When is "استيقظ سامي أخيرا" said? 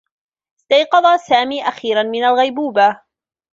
0.59-2.03